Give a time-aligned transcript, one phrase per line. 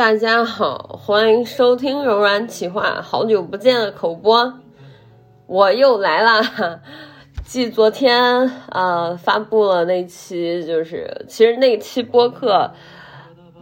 [0.00, 4.54] 大家好，欢迎收听柔软企划，好久不见的口播，
[5.46, 6.80] 我又来啦。
[7.44, 12.70] 继昨天呃发布了那期，就是其实那期播客，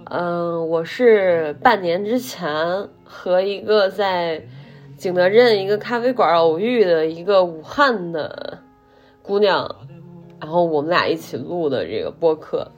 [0.04, 4.46] 嗯、我是半年之前和一个在
[4.96, 8.58] 景德镇一个咖啡馆偶遇的一个武汉的
[9.22, 9.68] 姑娘，
[10.40, 12.70] 然后我们俩一起录的这个播客。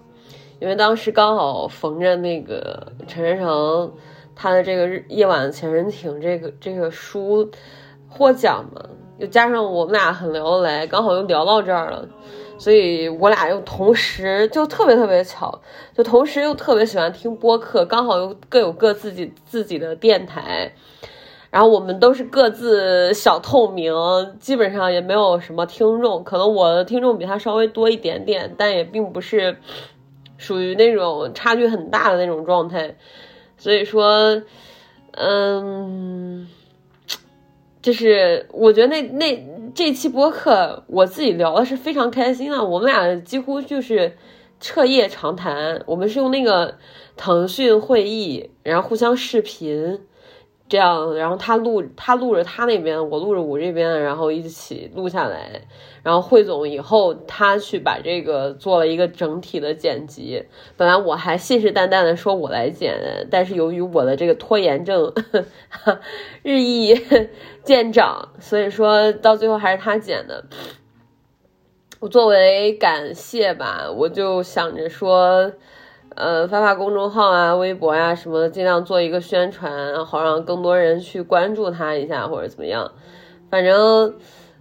[0.60, 3.92] 因为当时刚好逢着那个陈晨成
[4.36, 7.50] 他的这个夜晚潜人艇这个这个书
[8.08, 8.82] 获奖嘛，
[9.18, 12.06] 又加上我们俩很聊得来，刚好又聊到这儿了，
[12.58, 15.60] 所以我俩又同时就特别特别巧，
[15.94, 20.72] 就同时又特别喜欢听播客，刚好又各有各自己自己的电台。
[21.50, 23.92] 然后我们都是各自小透明，
[24.38, 29.56] 基本上也没有什么听众，可能我的听众比他稍微多一点点，但也并不是
[30.40, 32.96] 属于那种差距很大的那种状态，
[33.58, 34.42] 所以说，
[35.12, 36.48] 嗯，
[37.82, 44.16] 就是我觉得那那这期播客我自己聊的是非常开心的，我们俩几乎就是
[44.58, 46.78] 彻夜长谈，我们是用那个
[47.16, 50.00] 腾讯会议，然后互相视频。
[50.70, 55.62] 这样，然后他录他录着他那边，我录着我这边，然后一起录下来，
[56.04, 60.44] 然后汇总以后，他去把这个做了一个整体的剪辑。
[60.76, 65.12] 本来我还信誓旦旦的说我来剪，但是由于我的这个拖延症
[66.44, 66.94] 日益
[67.64, 70.44] 见长，所以说到最后还是他剪的。
[71.98, 75.50] 我作为感谢吧，我就想着说。
[76.16, 82.92] 呃，发发公众号啊、微博呀、什么的，尽量做一个宣传，好让更多人去关注他一下，或者怎么样。
[83.48, 84.16] 反正，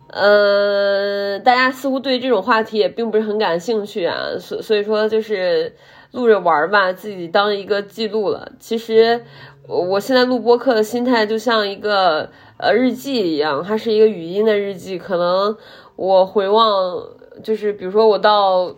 [0.08, 5.76] 呃，大家似乎对这种话题也并不是很感兴趣啊，所所以说就是
[6.12, 8.52] 录着玩吧，自己当一个记录了。
[8.60, 9.26] 其实
[9.68, 15.00] 我我现在录播客的心态就像一个呃日记一样，它是一个语音的日记。
[15.00, 15.58] 可能
[15.96, 17.04] 我回望，
[17.44, 18.76] 就是比如说我到。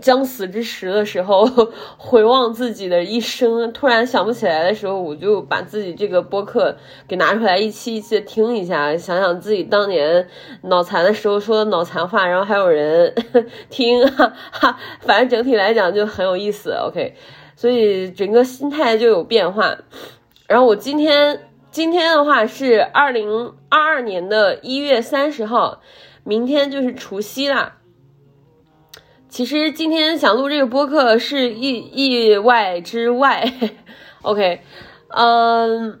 [0.00, 1.46] 将死之时的时候，
[1.96, 10.28] 回望自己的一生，突然想不起来的时候，我就把自己这个播客给拿出来一期一期的听一下，想想自己当年
[10.62, 13.14] 脑残的时候说的脑残话，然后还有人
[13.70, 16.72] 听，哈哈，反正整体来讲就很有意思。
[16.72, 17.14] OK，
[17.54, 19.76] 所以整个心态就有变化。
[20.48, 25.80] 然后我今天今天的话是二零二二年的一月三十号，
[26.24, 27.76] 明天就是除夕啦。
[29.34, 33.52] 其实今天想录这个播客是意意外之外，
[34.22, 34.60] OK，
[35.08, 35.98] 嗯，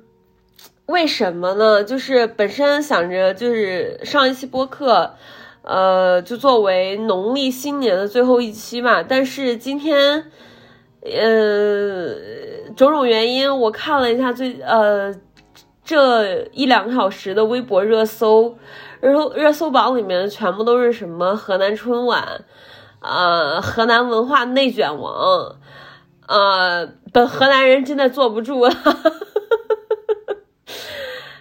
[0.86, 1.82] 为什么呢？
[1.82, 5.16] 就是本身想着就是上一期播客，
[5.62, 9.02] 呃，就作为农历新年的最后一期嘛。
[9.02, 10.30] 但是今天，
[11.02, 12.14] 呃，
[12.76, 15.12] 种种原因，我看了一下最呃
[15.84, 18.56] 这一两个小时的微博热搜，
[19.00, 22.44] 热搜热搜榜里面全部都是什么河南春晚。
[23.06, 25.56] 呃，河南文化内卷王，
[26.26, 28.72] 呃，本河南人真的坐不住了。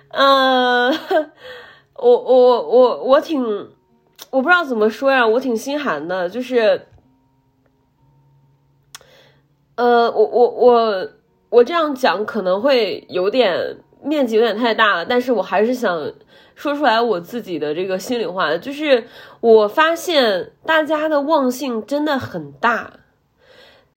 [0.10, 0.92] 嗯，
[1.96, 3.42] 我我我我挺，
[4.30, 6.86] 我不知道怎么说呀，我挺心寒的，就是，
[9.76, 11.08] 呃，我我我
[11.50, 16.14] 我这样讲可能会有点面积有点太大了，但是我还是想。
[16.56, 19.06] 说出来我自己的这个心里话，就是
[19.42, 22.94] 我发现大家的忘性真的很大，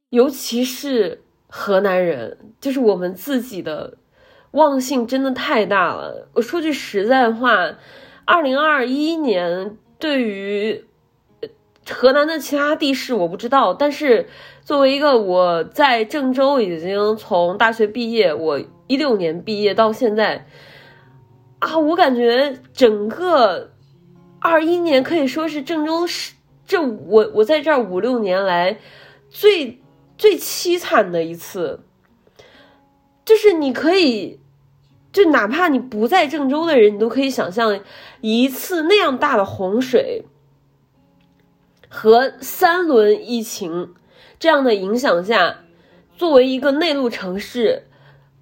[0.08, 3.98] 尤其是河南人，就是我们自己的
[4.52, 6.30] 忘性真的太大了。
[6.32, 7.74] 我说句实在话，
[8.24, 10.82] 二零二一年对于
[11.90, 14.26] 河南的其他地市我不知道，但是
[14.62, 20.46] 作为一个我在郑州已经从大学毕业，我一六年毕业到现在。
[21.58, 23.72] 啊，我感觉整个
[24.38, 26.34] 二一年可以说是郑州市
[26.66, 28.78] 这我我在这五六年来
[29.30, 29.80] 最
[30.18, 31.80] 最凄惨的一次，
[33.24, 34.38] 就是你可以，
[35.10, 37.80] 就哪怕你不在郑州的人，你都可以想象
[38.20, 40.26] 一次那样大的洪水
[41.88, 43.94] 和三轮疫情
[44.38, 45.60] 这样的影响下，
[46.18, 47.84] 作为一个内陆城市。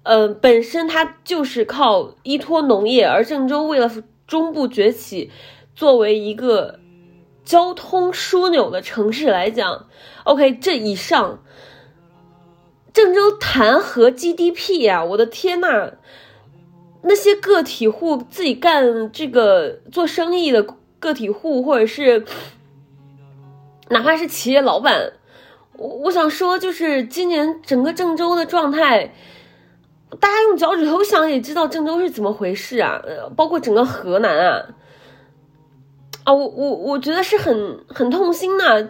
[0.05, 3.91] 呃，本身它就是靠依托农业，而郑州为了
[4.27, 5.31] 中部崛起，
[5.75, 6.79] 作为一个
[7.43, 9.87] 交通枢纽的城市来讲
[10.23, 11.39] ，OK，这以上，
[12.93, 15.03] 郑州谈何 GDP 呀？
[15.03, 15.93] 我的天呐！
[17.01, 20.65] 那些个体户自己干这个做生意的
[20.99, 22.25] 个体户，或者是
[23.89, 25.13] 哪怕是企业老板，
[25.73, 29.13] 我我想说，就是今年整个郑州的状态，
[30.19, 33.01] 大家用脚趾头想也知道郑州是怎么回事啊，
[33.35, 34.65] 包括整个河南啊，
[36.23, 38.89] 啊，我我我觉得是很很痛心的，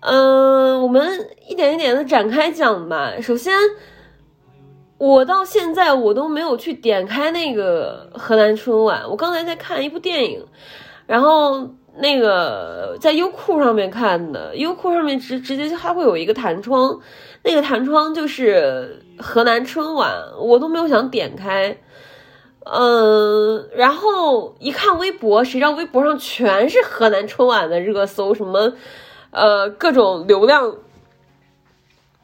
[0.00, 3.54] 嗯，我们一点一点的展开讲吧，首先。
[4.98, 9.02] 我到现在我都没有去点开那个河南春晚。
[9.08, 10.44] 我刚才在看一部电影，
[11.06, 17.00] 然后那个在优酷上面看的，优酷上面直直接它会有一个弹窗，
[17.42, 21.76] 那个弹窗就是河南春晚，我都没有想点开。
[22.64, 28.72] 嗯，然后一看微博，谁知道微博上全是河南春晚的热搜，什么
[29.30, 30.76] 呃各种流量。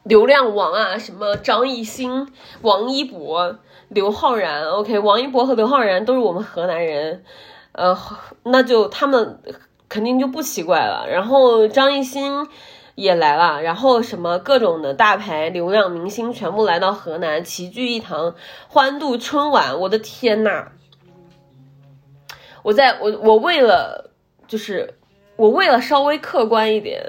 [0.03, 2.29] 流量王啊，什么张艺兴、
[2.61, 3.57] 王一博、
[3.89, 7.25] 刘昊然，OK，王一博和刘昊然都是我们河南人，
[7.73, 7.93] 呃，
[8.43, 9.41] 那就他们
[9.89, 11.05] 肯定就不奇怪了。
[11.11, 12.47] 然后张艺兴
[12.97, 18.33] 也来了，然后什么各种的大牌流量明星全部来到河南，齐聚一堂，
[18.67, 19.79] 欢度春晚。
[19.79, 20.69] 我的天呐！
[22.63, 24.09] 我在我我为了
[24.47, 24.95] 就是
[25.35, 27.03] 我为了稍微客观一点。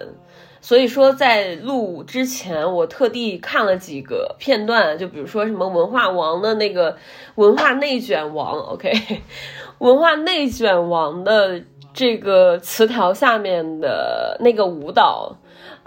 [0.60, 6.98] 所以说，在录之前，我特地看了几个片段，就比如说什么文化王的那个
[7.36, 8.92] 文化内卷王，OK，
[9.78, 11.62] 文化内卷王的
[11.94, 15.36] 这个词条下面的那个舞蹈，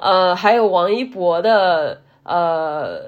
[0.01, 2.99] 呃，还有王一博的，呃，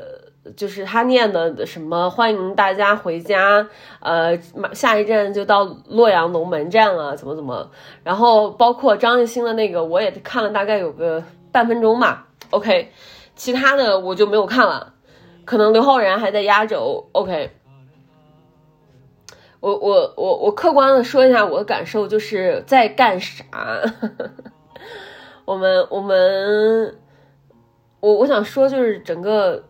[0.56, 3.68] 就是他念的什么欢迎大家回家，
[4.00, 4.38] 呃，
[4.74, 7.69] 下一站就到洛阳龙门站了，怎么怎么，
[8.04, 11.24] 然后包括张艺兴的那个，我也看了大概有个。
[11.54, 12.92] 半分钟吧，OK，
[13.36, 14.96] 其他的我就没有看了，
[15.46, 17.51] 可能刘昊然还在压轴，OK，
[19.60, 23.46] 我我我我客观的说一下我的感受，就是在干啥？
[25.45, 26.95] 我们我们
[28.00, 29.63] 我我想说就是整个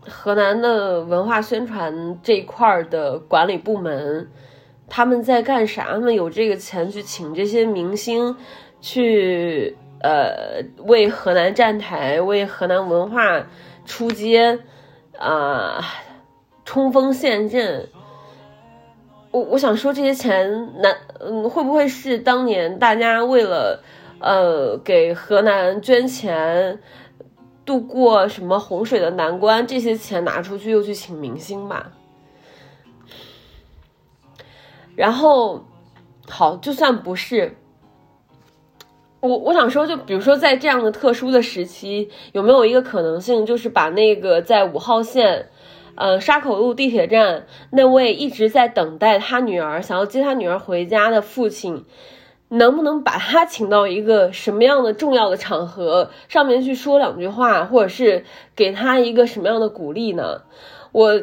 [0.00, 4.28] 河南的文化宣传这一块的管理部门，
[4.88, 5.92] 他们在干啥？
[5.92, 8.36] 他们有这个钱去请这些明星
[8.80, 9.76] 去。
[10.02, 13.46] 呃，为河南站台，为河南文化
[13.84, 14.58] 出街，
[15.18, 15.84] 啊，
[16.64, 17.86] 冲锋陷阵。
[19.30, 23.82] 我我想说，这些钱，难，嗯，会不会是当年大家为了，
[24.20, 26.78] 呃，给河南捐钱，
[27.64, 31.92] 度过什么洪水的难关，这些钱拿出去又去请明星吧？
[34.94, 35.64] 然后，
[36.28, 37.56] 好，就算不是。
[39.20, 45.48] 我我想说，就比如说，在这样的特殊的时期，有没有一个可能性，就是把那个在五号线，
[45.94, 51.84] 呃，沙口路地铁站那位一直在等待他女儿、想要接他女儿回家的父亲，
[52.50, 60.42] 能不能把他请到一个什么样的重要的场合 上面去说两句话，或者是给他一个什么样的鼓励呢？
[60.92, 61.22] 我，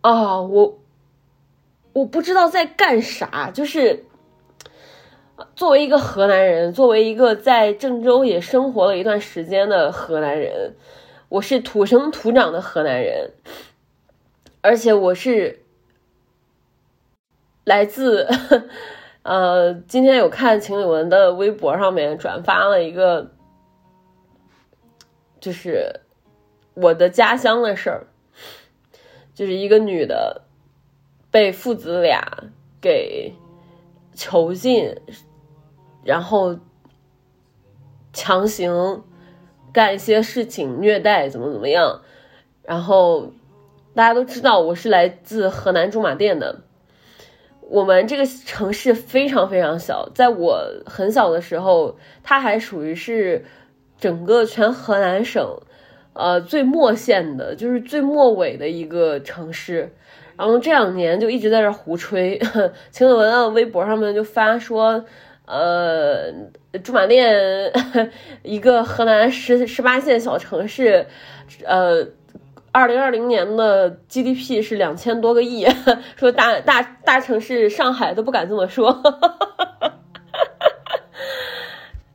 [0.00, 0.78] 啊，我，
[1.92, 4.04] 我不知道在干啥，就是。
[5.54, 10.74] 作为一个河南人，作为一个在郑州也生活了一段时间的河南人，
[11.28, 13.32] 我是土生土长的河南人，
[14.62, 15.62] 而且我是
[17.64, 18.26] 来自，
[19.26, 23.32] 呃，今天有看秦岭文的微博上面转发了一个，
[25.40, 26.02] 就是
[26.74, 28.06] 我的家乡的事儿，
[29.34, 30.42] 就是一个女的
[31.32, 32.24] 被父子俩
[32.80, 33.34] 给
[34.14, 34.94] 囚禁。
[36.04, 36.56] 然后
[38.12, 39.02] 强行
[39.72, 42.02] 干一些事情，虐待怎么怎么样？
[42.62, 43.32] 然后
[43.92, 46.60] 大家都知道我是来自河南驻马店的。
[47.68, 53.44] 我们这个城市非常非常小，在我很小的时候，它还属于是
[53.98, 55.60] 整个全河南省
[56.12, 59.92] 呃最末县的，就是最末尾的一个城市。
[60.36, 62.38] 然后这两年就一直在这胡吹，
[62.90, 65.04] 秦可文啊，微博上面就发说。
[65.48, 66.32] 呃，
[66.82, 67.70] 驻马店
[68.42, 71.06] 一个河南十十八线小城市，
[71.64, 72.04] 呃，
[72.76, 75.66] 二零二零年的 GDP 是两千多个亿，
[76.14, 79.02] 说大大大城市上海都不敢这么说。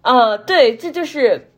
[0.03, 1.49] 啊，对，这就是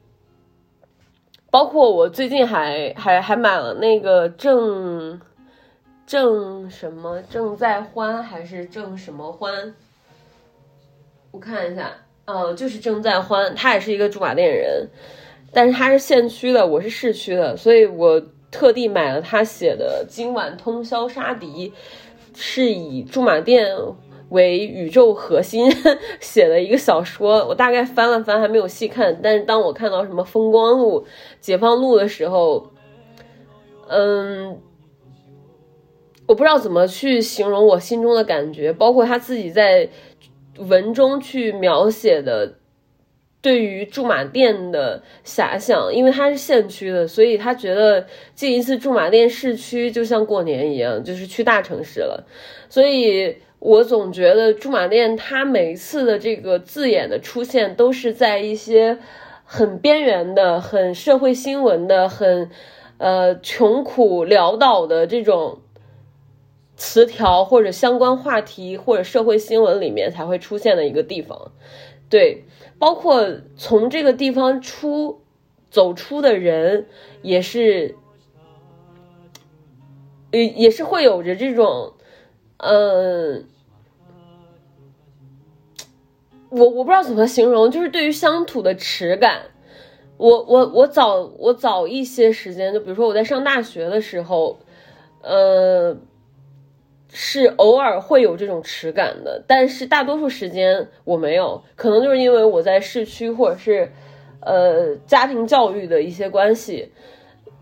[1.51, 5.19] 包括我最近还还还买了那个正
[6.07, 9.75] 正什么正在欢还是正什么欢？
[11.31, 11.91] 我看一下，
[12.23, 14.87] 呃，就是正在欢，他也是一个驻马店人，
[15.51, 21.69] 但是他是县区的，我是市区的，所以我特地买了他写的《今晚通宵杀敌》，
[22.33, 23.75] 是以驻马店。
[24.29, 25.71] 为宇宙核心
[26.19, 29.19] 写的一个小说，我大概翻了翻，还没有细看。
[29.21, 31.05] 但是当我看到什么风光路、
[31.39, 32.71] 解放路的时候，
[33.87, 34.59] 嗯，
[36.25, 38.73] 我不知道怎么去形容我心中的感觉。
[38.73, 39.87] 包括他自己在
[40.57, 42.55] 文中去描写的
[43.43, 52.25] 对于驻马店的遐想，因为他是县区的，所以他觉得进一次驻马店市区就像过年一样，就是去大城市了，
[52.67, 53.37] 所以。
[53.65, 58.97] 我总觉得驻马店，它每一次的这个字眼的出现，都是在一些
[59.45, 62.49] 很边缘的、很社会新闻的、很
[62.97, 65.61] 呃穷苦潦倒的这种
[66.75, 71.53] 词条或者相关话题或者社会新闻里面才会出现的一个地方。
[72.09, 72.43] 对，
[72.83, 73.25] 包括
[73.55, 75.21] 从这个地方出
[75.69, 76.85] 走出的人，
[77.21, 77.95] 也是，
[80.31, 81.93] 也也是会有着这种，
[82.57, 83.47] 嗯。
[86.49, 89.43] 我我不知道怎么形容，就是对于乡土的耻感，
[90.17, 94.59] 我我我早我早一些时间，就比如说我在上大学的时候，
[95.21, 95.95] 呃，
[97.13, 103.89] 是偶尔会有这种耻感的，但是大多数时间我没有，可能就是因为我在市区或者是
[104.41, 106.91] 呃家庭教育的一些关系，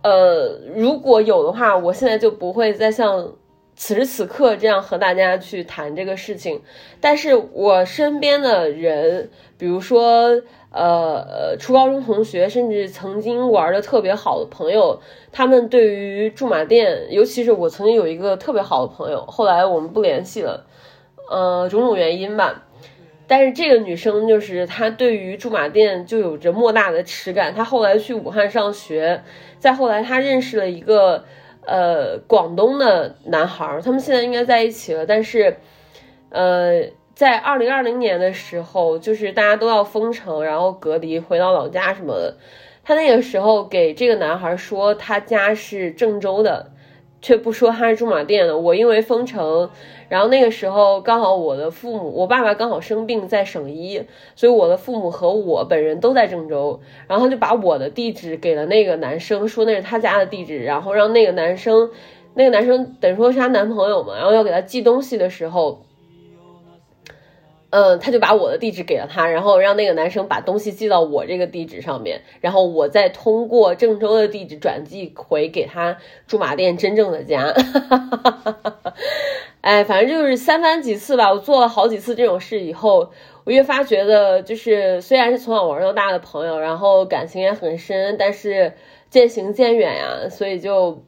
[0.02, 3.34] 呃，如果有的话，我现在就不会再像。
[3.74, 6.62] 此时此刻，这样和大家去谈这个事情，
[7.00, 10.30] 但是我身边的人，比如说，
[10.72, 15.00] 呃呃，初高中同学，甚至曾经玩的特别好的朋友，
[15.32, 20.66] 他们对于驻马店，尤其是我曾经有一个特别好的朋友，后来我们不联系了，
[21.30, 22.64] 呃，种种原因吧。
[23.28, 29.24] 但是这个女生就是她对于驻马店就有着莫大的耻感，她后来去武汉上学，
[29.60, 31.24] 再后来她认识了一个。
[31.64, 35.06] 呃，广东的男孩，他们现在应该在一起了。
[35.06, 35.58] 但是，
[36.30, 36.82] 呃，
[37.22, 42.36] 在二零二零年的时候，就是大家都要封城，然后隔离，回到老家什么的。
[42.84, 46.72] 他那个时候给这个男孩说，他家是郑州的。
[47.22, 48.58] 却不说他是驻马店的。
[48.58, 49.70] 我因为封城，
[50.10, 54.02] 然后那个时候刚好我的父母，我爸爸刚好生病在省医，
[54.36, 56.80] 所以我的父母和我本人都在郑州。
[57.08, 61.92] 然后他就把我的地址给了那个男生，说那是他家的地址，然后让那个男生，
[62.34, 65.84] 那个男生等于说是他男朋友嘛，然后要给他寄东西的时候。
[67.72, 75.98] 嗯，他就把我的地址给了他，然后让那个男生把东西寄到我这个地址上面，然后我再通过郑州的地址转寄回给他
[76.28, 77.52] 驻马店真正的家。
[79.62, 83.12] 哎，反正就是三番几次吧，我做了好几次这种事以后，
[83.46, 88.74] 我越发觉得，就是虽然是从小玩到大的朋友，然后感情也很深，但是
[89.10, 91.06] 渐行渐远呀，所以就。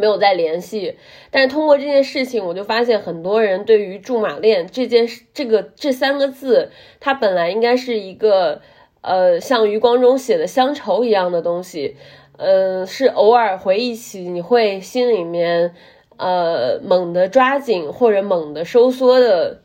[0.00, 0.96] 没有再联系，
[1.30, 8.62] 但是通过这件事情，我就发现很多人对于驻马店这件事，这个这三个字，它本来应该是一个，
[9.02, 11.96] 呃，像余光中写的乡愁一样的东西，
[12.38, 15.74] 嗯，是偶尔回忆起，你会心里面，
[16.16, 19.60] 呃，猛地抓紧或者猛地收缩的，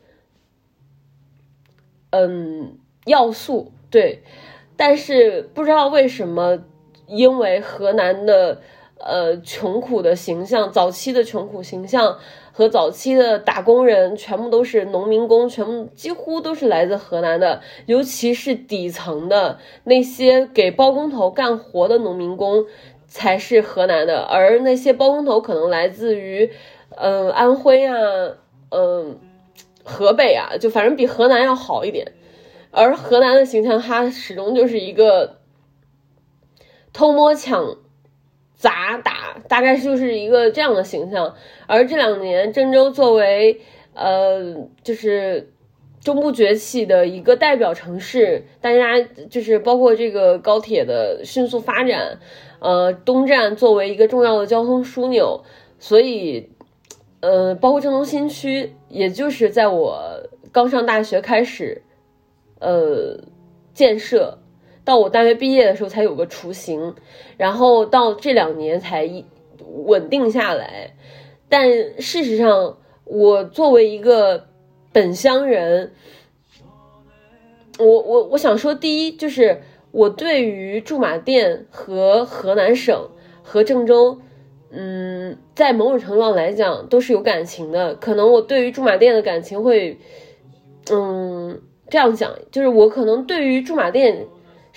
[2.10, 4.20] 嗯，要素对，
[4.76, 6.58] 但是不知道为什么，
[7.06, 8.60] 因为河南的。
[8.98, 12.18] 呃，穷苦的形象，早期的穷苦形象
[12.50, 22.64] 和早期的打工人，全部都是农民工，全部几乎都是来自河南的，尤其是底层的那些给包工头干活的农民工，
[23.06, 26.50] 才是河南的，而那些包工头可能来自于，
[26.96, 27.98] 嗯，安徽啊，
[28.70, 29.18] 嗯，
[29.84, 32.12] 河北啊，就反正比河南要好一点，
[32.70, 35.36] 而河南的形象，它始终就是一个
[36.94, 37.76] 偷摸抢。
[38.56, 41.34] 砸打大概就是一个这样的形象，
[41.66, 43.60] 而这两年郑州作为
[43.92, 45.52] 呃就是
[46.00, 48.98] 中部崛起的一个代表城市，大家
[49.28, 52.18] 就是包括这个高铁的迅速发展，
[52.58, 55.44] 呃东站作为一个重要的交通枢纽，
[55.78, 56.50] 所以
[57.20, 61.82] 呃包括郑东新区，也就是在我刚上大学开始
[62.58, 63.20] 呃
[63.74, 64.38] 建设。
[64.86, 66.94] 到我大学毕业的时候才有个雏形，
[67.36, 69.26] 然后到这两年才一
[69.84, 70.94] 稳定下来。
[71.48, 74.46] 但事实上，我作为一个
[74.92, 75.92] 本乡人，
[77.78, 83.08] 我我我想说，第一就是我对于驻马店和河南省
[83.42, 84.20] 和郑州，
[84.70, 87.96] 嗯，在某种程度上来讲都是有感情的。
[87.96, 89.98] 可能我对于驻马店的感情会，
[90.90, 94.26] 嗯，这样讲，就是我可能对于驻马店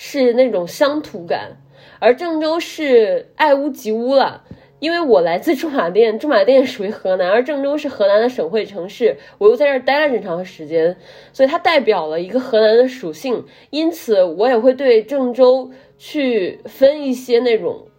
[0.02, 1.58] 是那种乡土感，
[2.00, 4.46] 而郑州是爱屋及乌了。
[4.80, 10.96] 因为我来自 驻马店，驻马店属于河南，而郑州是河南的省会城市，我又在这儿待了这么长时间，
[11.34, 17.90] 所以它代表了一个河南的属性，因此我也会对郑州去分一些那种，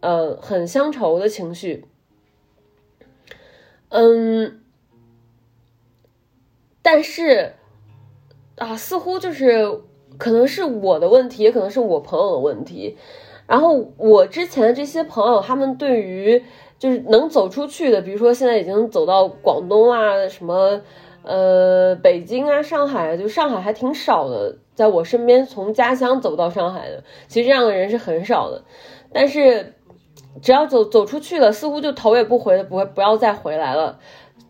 [0.00, 1.84] 呃，很乡愁的情绪。
[3.90, 4.62] 嗯，
[6.82, 7.52] 但是
[8.56, 9.80] 啊，似乎就是
[10.18, 12.96] 可能是我的问题，也可能是我朋友的问题。
[13.46, 16.42] 然后我之前的这些朋友，他们对于
[16.78, 20.80] 就是能走出去的，比如说现在已经走到广东啊，什么
[21.22, 28.64] 呃北京啊、上海，就上海还挺少的，在我身边从家乡走到上海的，其实这样的人是很少的。
[29.12, 29.74] 但是
[30.42, 34.00] 只要走走出去了，似乎就头也不回的不会不要再回来了。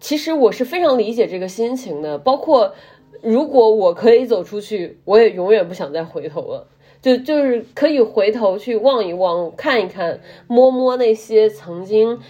[0.00, 2.75] 其实我是非常理解这个心情的，包括
[3.23, 6.68] 如果我可以走出去，我也永远不想再回头了。
[7.02, 12.20] 就就是可以回头去望一望，看一看，摸摸那些曾经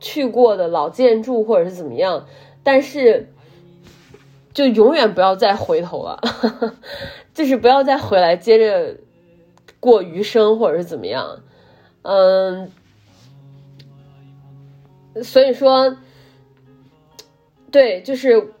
[0.00, 2.26] 去过的老建筑，或者是怎么样，
[2.62, 3.32] 但是
[4.52, 6.20] 就永远不要再回头了，
[7.32, 8.96] 就是不要再回来接着
[9.80, 11.40] 过余生，或者是怎么样，
[12.02, 12.70] 嗯，
[15.22, 15.96] 所以说，
[17.70, 18.52] 对，就是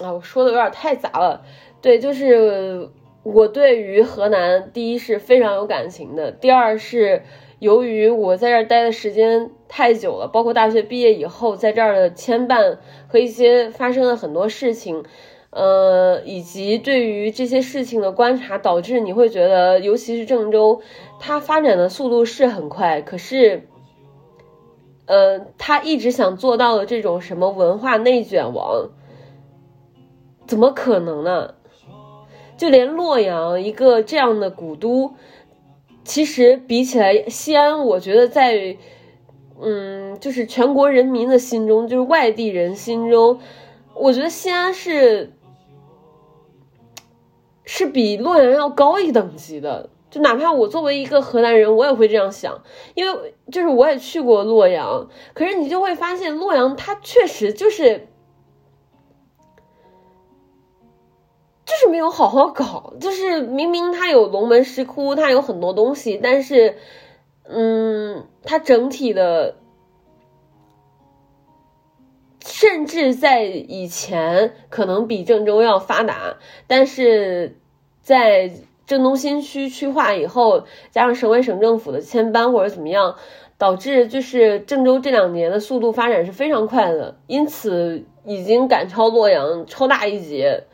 [0.00, 1.44] 啊，我说的有点太杂了，
[1.80, 2.88] 对，就是。
[3.24, 7.22] 我对于河南，第一是非常有感情的，第二是
[7.60, 15.04] 由于我在这儿待的时间太久了，包括大学毕业以后在这儿的牵绊和一些发生了很多事情，
[15.50, 20.82] 呃，以及对于这些事情的观察，导致你会觉得，尤其是郑州，
[21.20, 23.68] 它发展的速度是很快，可是，
[25.06, 28.90] 呃，他一直想做到的这种什么文化内卷王，
[30.52, 31.54] 怎么可能呢？
[32.58, 35.14] 就连洛阳一个这样的古都，
[36.04, 38.76] 其实比起来西安，我觉得在，
[39.58, 43.40] 嗯，就是全国人民的心中，就是外地人心中，
[43.94, 45.32] 我觉得西安是
[47.64, 49.88] 是比洛阳要高一等级的。
[50.10, 52.62] 就哪怕我作为一个河南人，我也会这样想，
[52.92, 58.08] 因为就是我也去过洛阳，可是你就会发现，洛阳它确实就是。
[61.64, 66.76] 就是没有好好搞，就是明明它有龙门石窟，它有很多东西，但是，
[67.44, 69.54] 嗯，它整体的，
[72.44, 77.56] 甚至在以前可能比郑州要发达，但是
[78.00, 78.50] 在
[78.84, 83.14] 郑东新区区划以后，加上省委省政府的迁搬或者怎么样，
[83.56, 90.64] 导致就是郑州这两年的速度发展是非常快的，因此已经赶超洛阳，超大一截。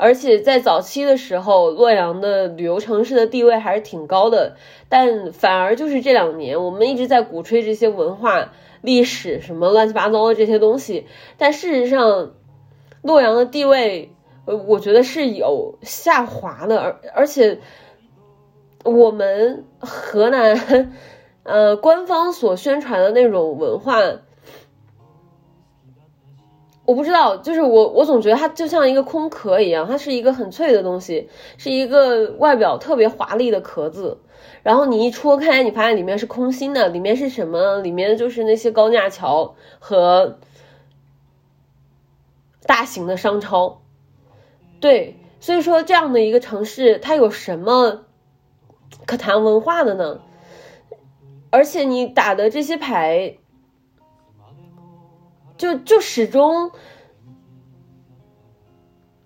[0.00, 4.56] 而且在早期的时候，洛阳的旅游城市的地位还是挺高的，
[4.88, 12.30] 但反而就是这两年，我们一直在鼓吹这些文化、历史什么乱七八糟的这些东西，但事实上，
[13.02, 14.10] 洛阳的地位，
[14.46, 17.58] 呃，我觉得是有下滑的，而而且，
[18.84, 20.90] 我们河南，
[21.44, 24.00] 呃，官方所宣传的那种文化。
[26.90, 34.18] 我不知道，就是我，我总觉得它就像一个空壳一样，它是一个很脆的东西，是一个外表特别华丽的壳子。
[34.64, 37.78] 然后你一戳开，你发现里面是空心的，里面是什么？
[37.78, 40.40] 里面就是那些高架桥和
[42.66, 43.82] 大型的商超。
[44.80, 48.02] 对，所以说这样的一个城市，它有什么
[49.06, 50.22] 可谈文化的呢？
[51.50, 53.36] 而且你打的这些牌。
[55.60, 56.70] 就就始终，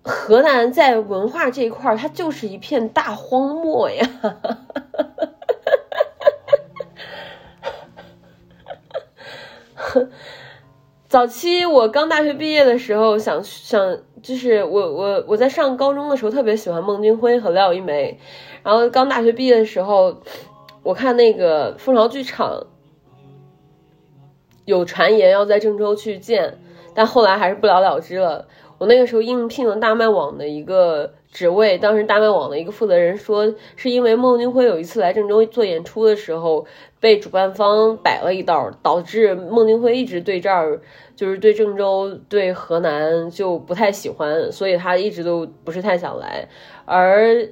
[0.03, 4.05] 河南在文化这一块儿，它就是一片大荒漠呀。
[11.07, 18.19] 早期我刚大学毕业的时候，想想就是我我我在上高中的时候特别喜欢孟京辉和廖一梅，
[18.61, 20.21] 然后刚大学毕业的时候，
[20.83, 22.67] 我看那个蜂巢剧场。
[24.65, 26.57] 有传言要在郑州去建，
[26.93, 28.47] 但后来还是不了了之了。
[28.77, 36.65] 我那个时候应聘了大麦网的一个职位，当时大麦网的一个负责人说，是因为孟京辉有一次来郑州做演出的时候，
[36.99, 40.81] 被主办方摆了一道，导致孟京辉一直对这儿，
[41.15, 46.49] 就是对郑州、对河南就不太喜欢，所以他一直都不是太想来。
[46.83, 47.47] 而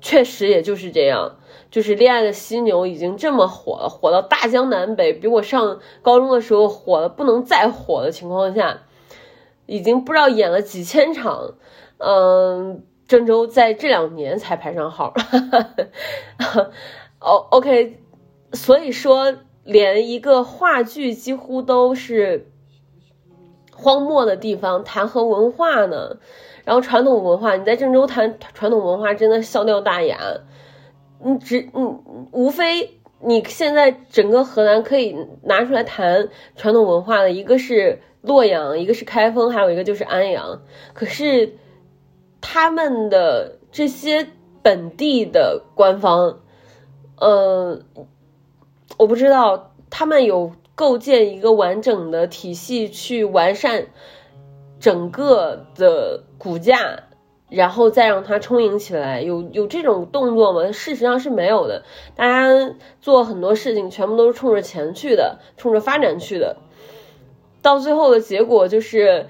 [0.00, 1.36] 确实也就是这样，
[1.70, 8.80] 就是《恋爱的犀牛》已经这么火了，火到大江南北，比我上高中的时候火的不能再火的情况下，
[9.66, 11.54] 已经不知道演了几千场。
[11.98, 15.14] 嗯，郑州在这两年才排上号。
[17.20, 18.00] 哦，OK，
[18.52, 22.50] 所以说连一个话剧几乎都是
[23.72, 26.16] 荒漠的地方，谈何文化呢？
[26.64, 30.18] 然后传统文化，你在郑州谈传统文化真的笑掉大牙。
[31.22, 31.96] 你只你
[32.32, 40.62] 无非你现在整个河南可以拿出来谈传统文化的一个是洛阳，一个是开封，还有一个就是安阳。
[40.94, 41.54] 可是
[42.40, 44.26] 他们的这些
[44.62, 46.40] 本地的官方，
[47.18, 47.80] 呃，
[48.96, 53.86] 我不知道他们有构建一个完整的体系去完善
[54.78, 56.24] 整个的。
[56.42, 57.00] 骨架，
[57.50, 60.72] 然后再让它充盈起来，有有这种动作吗？
[60.72, 61.82] 事实上是没有的。
[62.14, 66.56] 大家做很多事情，全部都是冲着钱去的，冲着发展去的。
[67.60, 69.26] 到最后的结果就是，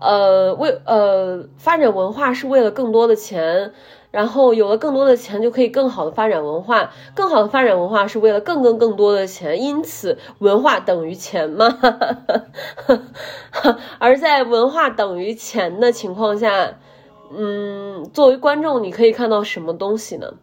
[0.00, 3.72] 呃，为呃发展文化是为了更多的钱。
[4.12, 11.78] 然后有了更多的钱，就可以更好的发展文化，更好的发展文化是为了更更更多的钱，因此文化等于钱嘛。
[13.98, 16.74] 而在文化等于钱的情况下，
[17.34, 20.34] 嗯，作为观众，你可以看到什么东西呢？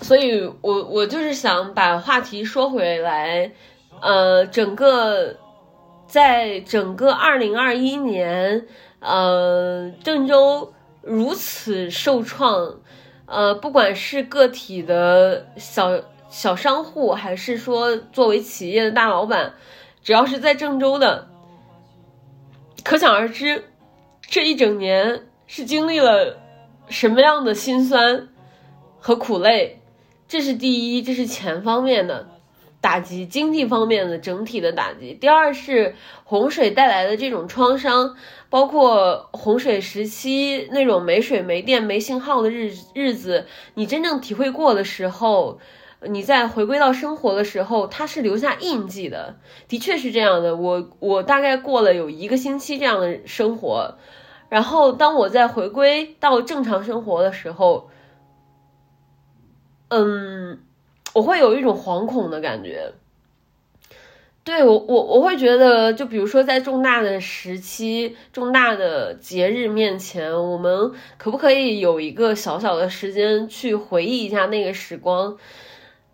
[0.00, 3.52] 所以我我就是想把话题说回来，
[4.00, 5.36] 呃，整个
[6.06, 8.66] 在整个二零二一年，
[9.00, 10.72] 呃，郑州。
[11.00, 12.80] 如此受创，
[13.24, 19.54] 呃，不管是个体的小小商户，还是说作为企业的大老板，
[20.02, 21.28] 只要是在郑州的，
[22.84, 23.67] 可想而知，
[24.30, 26.38] 这一整年是经历了
[26.90, 28.28] 什么样的辛酸
[28.98, 29.80] 和苦累。
[30.28, 32.28] 这是第一，这是钱方面的。
[32.80, 35.12] 打击经济方面的整体的打击。
[35.12, 38.14] 第二是洪水带来的这种创伤，
[38.50, 45.58] 包括洪水时期那种没水、没电、没信号的日日子，你真正体会过的时候，
[46.02, 49.38] 你在回归到生活的时候，它是留下印记的。
[49.66, 50.54] 的确是这样的。
[50.54, 53.98] 我我大概过了有一个星期这样的生活，
[54.48, 57.90] 然后当我在回归到正常生活的时候，
[59.88, 60.60] 嗯。
[61.14, 62.92] 我会有一种惶恐的感觉，
[64.44, 75.38] 对我我我会觉得，就比如说在重大的时期、重大的节日面前，我们可不可以有一个小小的时间去回忆一下那个时光，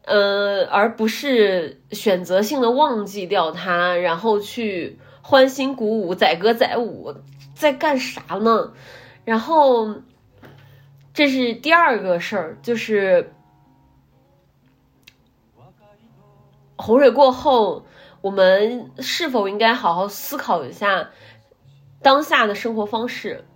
[0.04, 7.14] 呃，而不是选择性的忘记掉它，然后去欢欣鼓舞、载歌载舞，
[7.54, 8.72] 在干啥呢？
[9.24, 9.96] 然后
[11.12, 13.30] 这是第二个事儿，就是。
[16.76, 17.86] 洪水过后，
[18.20, 21.10] 我们是否应该好好思考一下
[22.02, 23.46] 当下的生活方式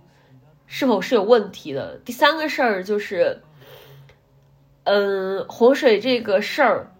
[0.65, 1.97] 是否是有问题的？
[1.97, 3.43] 第三个事儿就是，
[4.85, 6.95] 嗯，洪水这个事儿，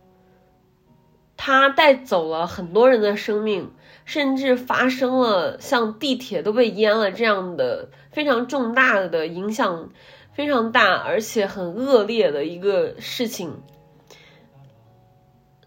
[1.37, 3.71] 它带走了很多人的生命，
[4.09, 9.91] 甚至发生了像地铁都被淹了这样的非常重大的影响，
[10.33, 13.61] 非常大而且很恶劣的一个事情。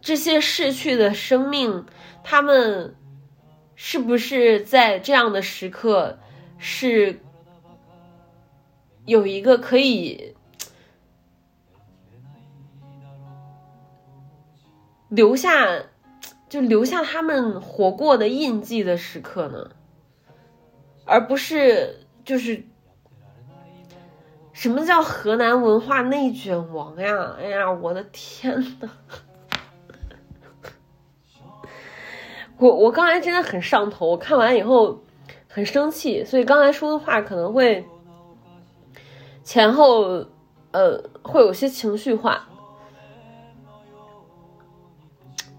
[0.01, 1.87] 这些逝去的生命，
[2.25, 2.97] 他们
[3.77, 6.19] 是不是在这样的时刻
[6.59, 7.21] 是
[9.07, 10.35] 有一个可以
[15.09, 15.85] 留下，
[16.53, 19.71] 就留下他们活过的印记的时刻呢？
[21.07, 22.67] 而不是就是
[24.53, 27.37] 什么叫河南文化内卷王呀？
[27.39, 28.91] 哎呀，我的天呐！
[32.59, 35.03] 我我刚才真的很上头，我看完以后
[35.49, 37.83] 很生气，所以刚才说的话可能会
[39.43, 40.27] 前后
[40.73, 42.47] 呃会有些情绪化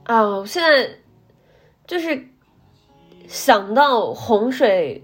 [0.04, 0.22] 啊！
[0.40, 0.90] 我现在
[1.88, 2.28] 就是
[3.28, 5.04] 想到洪水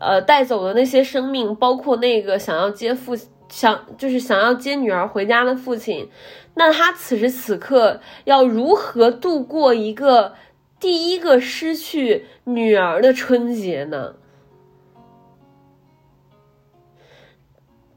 [0.00, 3.16] 呃带走的那些生命，包括那个想要接父
[3.48, 6.10] 想就是想要接女儿回家的父亲，
[6.54, 10.34] 那他此时此刻要如何度过一个？
[10.80, 14.14] 第一个失去女儿的春节呢，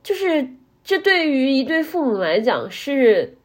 [0.03, 0.49] 就是
[0.83, 3.37] 这对于一对父母来讲是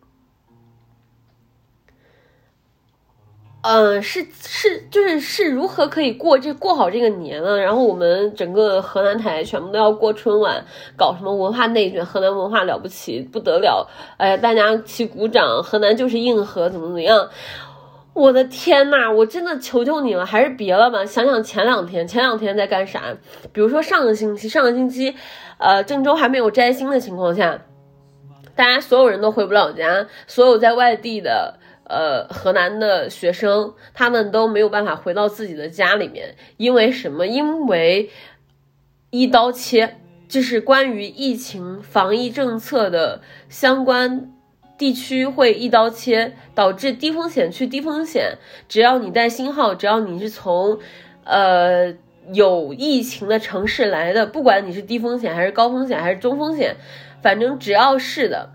[3.61, 7.59] 嗯，是是，就是是如何可以过这过好这个年呢？
[7.59, 10.65] 然后我们整个河南台全部都要过春晚，
[10.97, 17.29] 搞什么文化内卷，河南文化了不起不得了，哎呀，大家齐鼓掌，河南就是硬核，怎么怎么样？
[18.15, 21.05] 我的天呐，我真的求求你了，还是别了吧。
[21.05, 23.03] 想想前两天，前两天在干啥？
[23.53, 25.15] 比如说上个星期，上个星期，
[25.59, 27.61] 呃，郑州还没有摘星的情况下，
[28.55, 31.59] 大家所有人都回不了家，所有在外地的。
[31.89, 37.27] 呃，河南的学生他们都没有办法回到自己的家里面，因为什么？
[37.27, 38.11] 因为
[39.11, 39.97] 一刀切，
[40.29, 44.31] 就是关于疫情防疫政策的相关
[44.77, 48.37] 地区会一刀切，导致低风险区低风险，
[48.69, 50.79] 只要你带星号，只要你是从
[51.25, 51.95] 呃
[52.35, 56.77] 有疫情的城市来的，不管你是低风险还是高风险还是中风险，
[57.23, 58.51] 反正只要是的。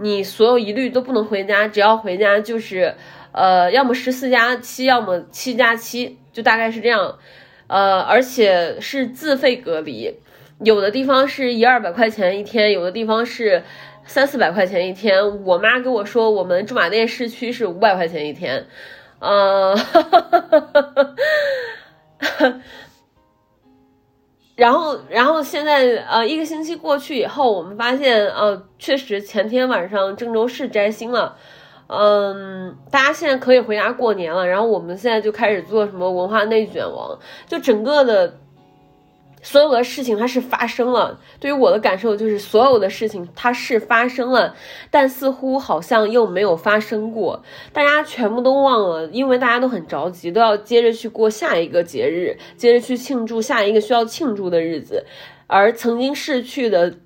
[0.00, 2.94] 你所有一律都不能回家，只要回家就是，
[3.32, 7.18] 呃，要么十四加七，要么七加七，就大概是这样，
[7.66, 10.14] 呃，而且是自费隔离，
[10.60, 13.62] 有的地方是一二百块钱一天，有的地方是
[14.04, 15.44] 三四百块钱一天。
[15.44, 18.66] 我妈跟我说，我们驻马店市区是五百块钱一天，
[19.18, 19.76] 呃。
[24.58, 31.36] 然后，然后现在，呃，一个星期过去以后，我们发现，呃，确实前天晚上郑州市摘星了，
[31.86, 34.44] 嗯，大家现在可以回家过年了。
[34.48, 37.16] 然后我们现在就开始做什么文化内卷王，
[37.46, 38.40] 就整个的。
[39.42, 44.54] 所有的事情它是发生了，对于我的感受就是所有的事情它是发生了，
[44.90, 47.42] 但似乎好像又没有发生过。
[47.72, 55.04] 大家全部都忘了，因为大家都很着急，都要接着去过下一个节日，接着去庆祝下一个需要庆祝的日子，
[55.46, 56.96] 而曾经逝去的、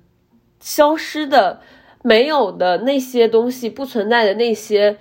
[0.59, 1.61] 消失的、
[2.01, 4.97] 没有的那些东西，不存在的那些。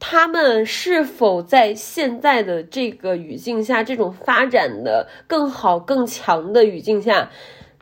[0.00, 7.30] 他们是否在现在的这个语境下，这种发展的更好、更强的语境下，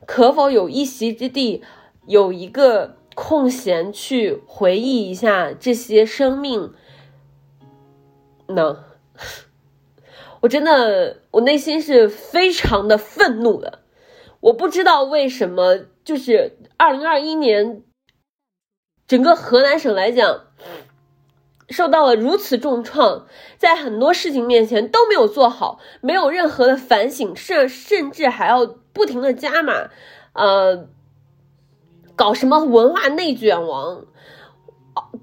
[0.07, 1.62] 可否有一席之地，
[2.07, 6.72] 有一个空闲去回忆一下这些生命
[8.48, 8.85] 呢？
[10.40, 13.81] 我真的，我内心是非常的愤怒的。
[14.40, 17.83] 我不知道为什么，就是二零二一年，
[19.07, 20.42] 整个河南省来讲。
[21.68, 23.26] 受到了如此重创，
[23.59, 29.90] 在很多事情面前都没有做好，没有任何的反省，甚甚至还要不停的加码，
[30.33, 30.88] 呃，
[32.14, 34.05] 搞什么文化内卷王，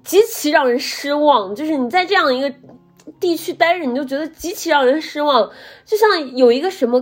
[0.04, 1.54] 极其让人失望。
[1.54, 2.54] 就是你在这样一个
[3.18, 5.50] 地区待着，你就觉得极其让人失望，
[5.86, 7.00] 就像有一个什么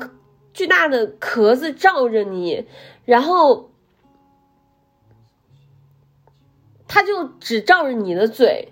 [0.54, 2.68] 巨大的壳子罩着你，
[3.04, 3.72] 然后
[6.86, 8.71] 他就只罩着你的嘴。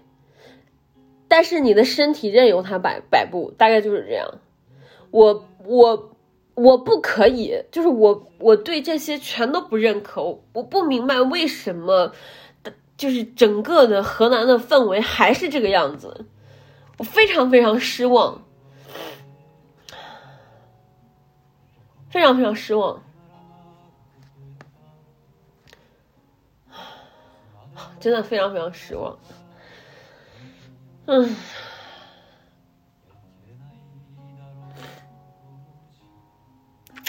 [1.31, 4.41] 但是你的身体任由它摆摆布，大概就是这样。
[5.13, 6.11] 我我
[6.55, 10.41] 我不可以，就是我我对这些全都不认可。
[10.53, 12.13] 我不明白为什么，
[12.97, 16.27] 就是整个的河南的氛围还是这个样子，
[16.99, 18.43] 我非常非常失望，
[22.09, 23.05] 非常非常失望，
[28.01, 29.17] 真的非常非常失望。
[31.13, 31.35] 嗯，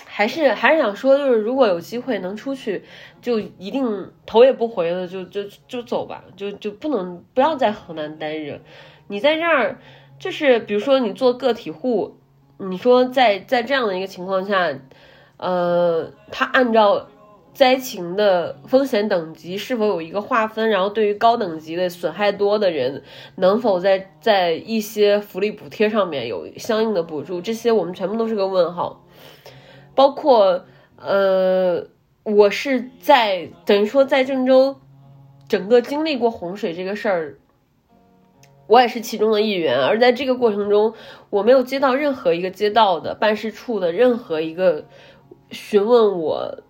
[0.08, 2.84] 还是还是想说，就是如果有机会能出去，
[3.22, 8.60] 就一定头也不回的就就就走吧，就就不能不要在河南待着。
[9.08, 9.78] 你在这儿，
[10.18, 12.18] 就是比如说你做个体户，
[12.58, 14.80] 你说在在这样的一个情况下，
[15.38, 17.08] 呃，他按照。
[17.54, 20.70] 灾情的风险等级是否有一个划分？
[20.70, 23.04] 然后对于高等级的损害多的人，
[23.36, 27.42] 能否在在一些福利补贴上面有相应的补助？
[27.42, 29.06] 这些我们全部都是个问号。
[29.94, 31.86] 包括呃，
[32.24, 34.78] 我是在等于说在郑州
[35.50, 37.38] 整个经历过洪水这个事儿，
[38.68, 39.82] 我也是其中的一员。
[39.82, 40.94] 而在这个过程中，
[41.30, 44.86] 我没有接到任何一个街道的办事处的任何一个
[45.50, 46.64] 询问我。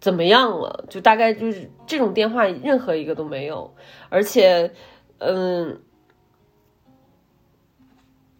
[0.00, 0.84] 怎么样了？
[0.88, 3.74] 就大概就是这种电话，任何一个都没有。
[4.08, 4.72] 而且，
[5.18, 5.80] 嗯，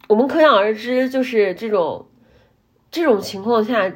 [0.09, 2.07] 我们可想而知，就是这种
[2.91, 3.93] 这种情况下，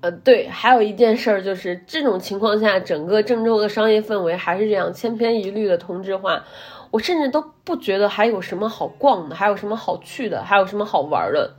[0.00, 6.44] 呃，对，还有一件事儿，就是这种情况下，整个郑州的商业氛围还是这样千篇一律的同质化。
[6.90, 11.54] 我甚至都不觉得还有什么好逛的，还有什么好去的，还有什么好玩的，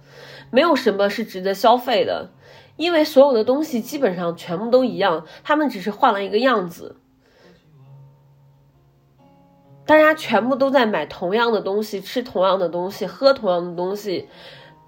[0.52, 2.30] 没有什么是值得消费的。
[2.82, 6.98] 因为所有的东西基本上全部都一样，他们只是换了一个样子。
[9.86, 14.28] 大家全部都在买同样的东西，吃同样的东西，喝同样的东西，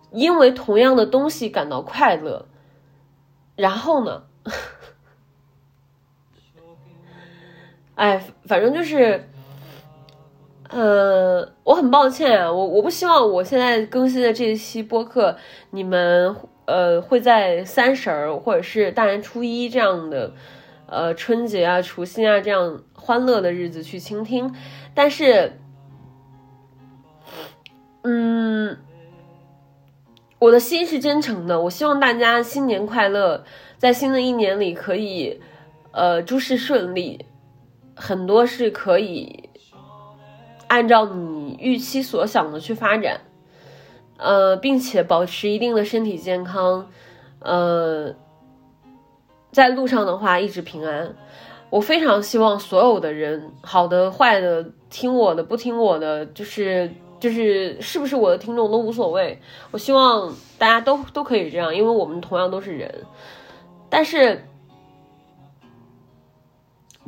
[0.09, 2.47] 因为同样的东西感到快乐。
[3.55, 4.23] 然后呢？
[7.93, 9.29] 哎，反正就是，
[10.69, 15.37] 呃，我很抱歉啊，我我不希望我现在更新的这一期播客，
[15.69, 20.33] 你们呃会在三十儿或者是大年初一这样的，
[20.87, 24.53] 呃春节啊、除夕啊这样欢乐的日子去倾听，
[24.93, 25.59] 但是，
[28.03, 28.77] 嗯，
[30.39, 33.43] 我的心是真诚的，我希望大家新年快乐，
[33.77, 35.41] 在新的一年里可以，
[35.91, 37.25] 呃，诸事顺利。
[37.95, 39.51] 很多是可以
[40.67, 43.21] 按照你预期所想的去发展，
[44.23, 46.89] 呃，并且保持一定的身体健康，
[47.39, 48.15] 呃，
[49.51, 51.13] 在路上的话一直平安。
[51.69, 59.39] 我非常希望所有的人，好的坏的，听我的不听我的，就是就是是不是我的听众都无所谓。
[59.71, 63.05] 我希望大家都都可以这样，因为我们同样都是人，
[63.89, 64.43] 但是。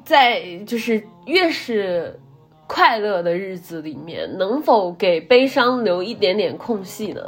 [0.04, 2.20] 在就是越是
[2.68, 7.22] 快乐的日子里面，能否给悲伤留一点点空隙呢？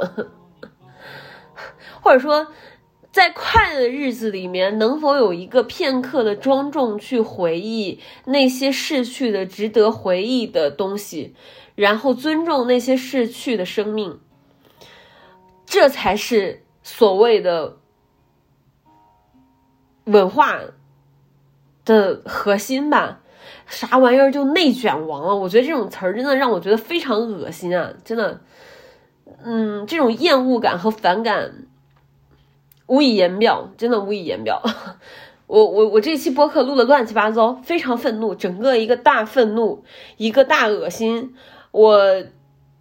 [2.02, 2.48] 或者说，
[3.12, 11.34] 在快乐的日子里面，能否有一个片刻的庄重去回忆那些逝去的、值得回忆的东西，
[11.74, 14.20] 然后尊重那些逝去的生命？
[15.64, 17.76] 这才是所谓的
[20.04, 20.60] 文化。
[21.84, 23.22] 的核心吧，
[23.68, 25.36] 啥玩意儿就内卷王了？
[25.36, 27.92] 我觉得这种词儿真的让我觉得非常恶心啊！
[28.02, 28.40] 真的，
[29.44, 31.66] 嗯，这种厌恶感和反感
[32.86, 34.62] 无以言表，真的无以言表。
[35.46, 39.84] 我我我这期播客录的乱七八糟，非常愤怒，整个一个大愤怒，
[40.16, 41.34] 一个大恶心。
[41.70, 42.24] 我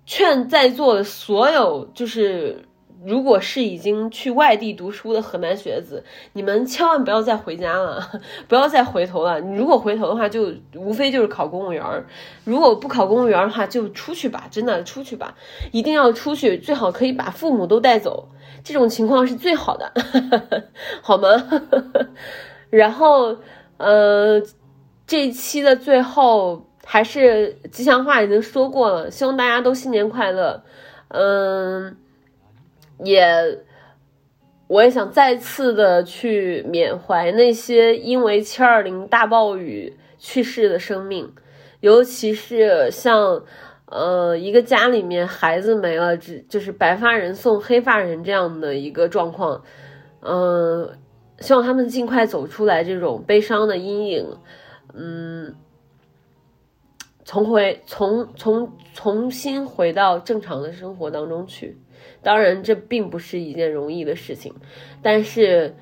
[0.05, 2.66] 劝在座的所有就是。
[3.05, 8.01] 如果是已经去外地读书的河南学子，你们千万不要再回家了，
[8.47, 9.39] 不要再回头了。
[9.39, 11.83] 你如果回头的话，就无非就是考公务员；
[12.43, 15.35] 如果不考公务员的话，就出去吧，真的出去吧，
[15.71, 18.29] 一定要出去，最好可以把父母都带走，
[18.63, 19.91] 这种情况是最好的，
[21.01, 21.29] 好吗？
[22.71, 23.37] 然后，
[23.77, 24.41] 呃，
[25.05, 30.63] 这一期的最后还是吉祥话已经说过了，希望大家都新年快乐，
[31.09, 31.97] 嗯。
[33.03, 33.59] 也，
[34.67, 41.31] 我也想再次的去缅怀那些因为七二零大暴雨去世的生命，
[41.79, 43.43] 尤其是像，
[43.85, 49.63] 呃，一个家里面孩子没了，只就是白发人送黑发人这样的一个状况，
[50.21, 50.97] 嗯，
[51.39, 54.37] 希望他们尽快走出来这种悲伤的阴影，
[54.93, 55.55] 嗯，
[57.23, 61.77] 重回重重重新回到正常的生活当中去。
[62.27, 64.53] 当然，这并不是一件容易的事情，
[65.01, 65.73] 但是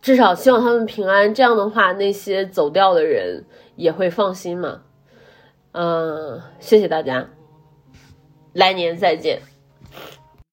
[0.00, 1.32] 至少希望他们平安。
[1.32, 3.44] 这样的话，那些走掉的人
[3.76, 4.82] 也会放心嘛。
[5.70, 7.28] 嗯，谢谢大家，
[8.54, 9.40] 来年再见。